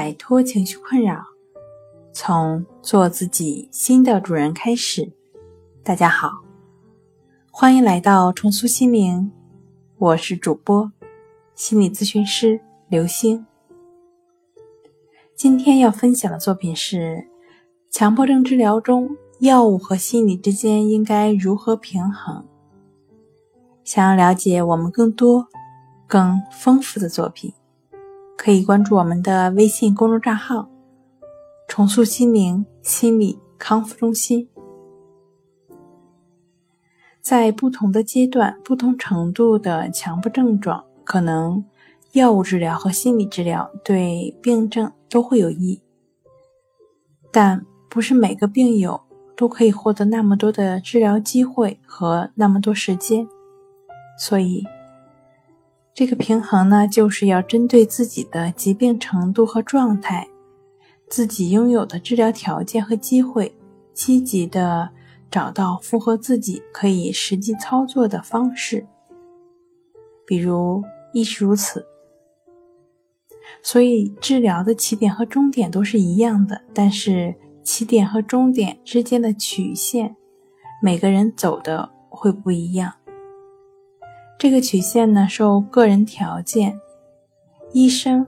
[0.00, 1.22] 摆脱情绪困扰，
[2.10, 5.12] 从做自己新的主人开始。
[5.84, 6.30] 大家好，
[7.50, 9.30] 欢迎来到重塑心灵，
[9.98, 10.90] 我是主播
[11.54, 13.44] 心理咨询师刘星。
[15.36, 17.28] 今天要分享的作品是：
[17.90, 19.10] 强迫症治疗中，
[19.40, 22.46] 药物和心理之间应该如何平衡？
[23.84, 25.46] 想要了解我们更多、
[26.06, 27.52] 更丰富的作品。
[28.42, 30.66] 可以关注我们的微信公众账号
[31.68, 34.48] “重塑心灵心理康复中心”。
[37.20, 41.62] 在不同的阶段、不同程度的强迫症状，可能
[42.12, 45.82] 药物治疗和心理治疗对病症都会有益，
[47.30, 49.02] 但不是每个病友
[49.36, 53.28] 都可以获得那么多的治疗机会和那么多时间，
[54.18, 54.64] 所以。
[56.00, 60.26] 这个平衡呢，就是要针对自己的疾病程度和状态，
[61.10, 63.54] 自己拥有的治疗条件和机会，
[63.92, 64.88] 积极的
[65.30, 68.86] 找到符合自己可以实际操作的方式。
[70.26, 71.84] 比如亦是如此。
[73.62, 80.16] 所以治疗的起点和终点都是一样的，但是起点和终点之间的曲线，
[80.82, 82.94] 每个人走的会不一样。
[84.40, 86.80] 这个曲线呢，受个人条件、
[87.74, 88.26] 医生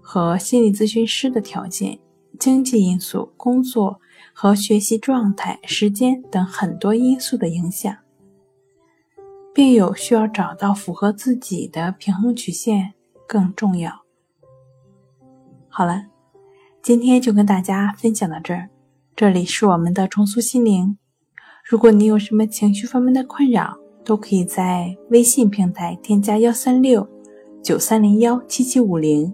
[0.00, 2.00] 和心理咨询师的条件、
[2.40, 4.00] 经济因素、工作
[4.32, 7.96] 和学习状态、时间等很多因素的影响。
[9.54, 12.94] 并有需要找到符合自己的平衡曲线
[13.28, 14.02] 更重要。
[15.68, 16.06] 好了，
[16.82, 18.70] 今天就跟大家分享到这儿。
[19.14, 20.98] 这里是我们的重塑心灵。
[21.64, 27.06] 如果你有什么情绪方面的困扰，都可以在微信平台添加幺三六
[27.62, 29.32] 九三零幺七七五零，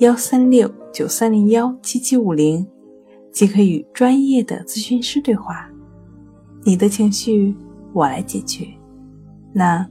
[0.00, 2.66] 幺三六九三零幺七七五零，
[3.32, 5.70] 即可与专业的咨询师对话。
[6.64, 7.54] 你的情绪
[7.92, 8.66] 我来解决。
[9.52, 9.88] 那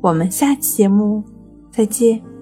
[0.00, 1.22] 我们下期节目
[1.70, 2.35] 再见。